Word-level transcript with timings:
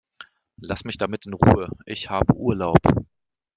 Lass 0.57 0.83
mich 0.83 0.97
damit 0.97 1.27
in 1.27 1.33
Ruhe, 1.33 1.69
ich 1.85 2.09
habe 2.09 2.33
Urlaub! 2.33 2.79